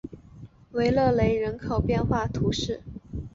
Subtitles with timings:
[0.71, 2.81] 维勒雷人口变化图示